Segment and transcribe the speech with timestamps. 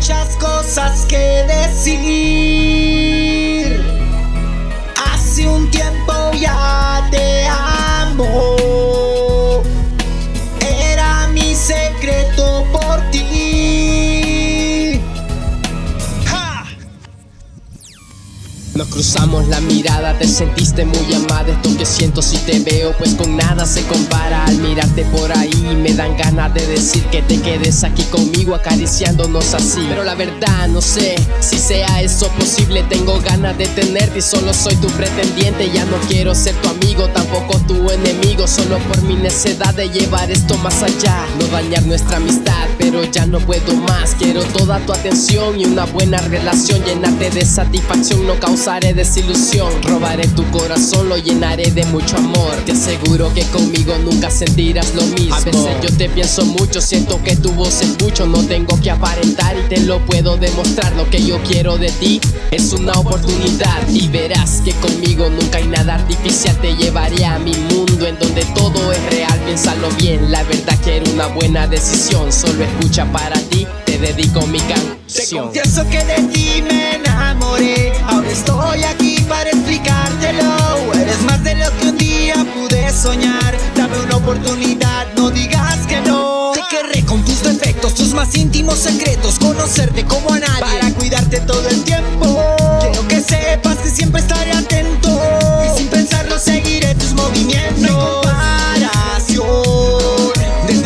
[0.00, 1.29] muchas cosas que
[18.80, 21.52] Nos cruzamos la mirada, te sentiste muy amada.
[21.52, 24.46] Esto que siento si te veo, pues con nada se compara.
[24.46, 29.52] Al mirarte por ahí, me dan ganas de decir que te quedes aquí conmigo, acariciándonos
[29.52, 29.84] así.
[29.86, 32.82] Pero la verdad, no sé si sea eso posible.
[32.84, 35.70] Tengo ganas de tenerte y solo soy tu pretendiente.
[35.70, 37.89] Ya no quiero ser tu amigo, tampoco tu.
[38.50, 41.24] Solo por mi necesidad de llevar esto más allá.
[41.38, 44.16] No dañar nuestra amistad, pero ya no puedo más.
[44.16, 46.82] Quiero toda tu atención y una buena relación.
[46.84, 49.70] Llenarte de satisfacción, no causaré desilusión.
[49.84, 52.50] Robaré tu corazón, lo llenaré de mucho amor.
[52.66, 55.36] Te aseguro que conmigo nunca sentirás lo mismo.
[55.36, 58.26] A veces yo te pienso mucho, siento que tu voz escucho.
[58.26, 60.92] No tengo que aparentar y te lo puedo demostrar.
[60.96, 63.88] Lo que yo quiero de ti es una oportunidad.
[63.88, 66.56] Y verás que conmigo nunca hay nada artificial.
[66.60, 69.38] Te llevaré a mi mundo en donde todo es real.
[69.44, 72.32] Piénsalo bien, la verdad quiero una buena decisión.
[72.32, 75.44] Solo escucha para ti, te dedico mi Te canción.
[75.46, 77.92] confieso que de ti me enamoré.
[78.06, 80.92] Ahora estoy aquí para explicártelo.
[80.94, 83.56] Eres más de lo que un día pude soñar.
[83.76, 86.52] Dame una oportunidad, no digas que no.
[86.54, 89.38] Te querré con tus defectos, tus más íntimos secretos.
[89.38, 90.60] Conocerte como a nadie.
[90.60, 92.39] Para cuidarte todo el tiempo.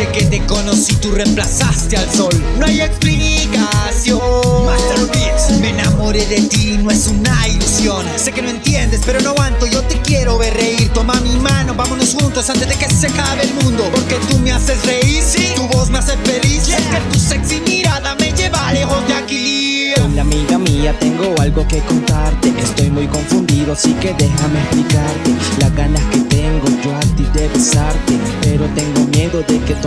[0.05, 2.33] Desde que te conocí tú reemplazaste al sol.
[2.59, 4.21] No hay explicación.
[4.67, 8.05] Master Beats Me enamoré de ti, no es una ilusión.
[8.17, 10.91] Sé que no entiendes, pero no aguanto Yo te quiero ver reír.
[10.93, 13.89] Toma mi mano, vámonos juntos antes de que se acabe el mundo.
[13.95, 15.23] Porque tú me haces reír,
[15.57, 16.69] tu voz me hace feliz.
[16.69, 19.93] Es que tu sexy mirada me lleva lejos de aquí.
[20.05, 22.53] Una amiga mía, tengo algo que contarte.
[22.59, 25.34] Estoy muy confundido, así que déjame explicarte.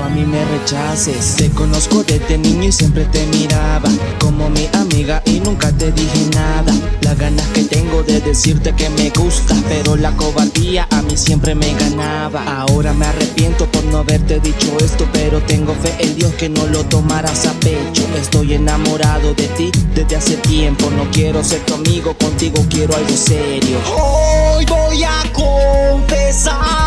[0.03, 1.35] A mí me rechaces.
[1.35, 6.29] Te conozco desde niño y siempre te miraba como mi amiga y nunca te dije
[6.33, 6.73] nada.
[7.01, 11.55] Las ganas que tengo de decirte que me gustas, pero la cobardía a mí siempre
[11.55, 12.43] me ganaba.
[12.43, 16.65] Ahora me arrepiento por no haberte dicho esto, pero tengo fe en Dios que no
[16.67, 18.03] lo tomarás a pecho.
[18.15, 20.89] Estoy enamorado de ti desde hace tiempo.
[20.91, 23.77] No quiero ser tu amigo, contigo quiero algo serio.
[23.95, 26.86] Hoy voy a confesarte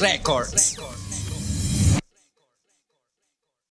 [0.00, 0.78] Records.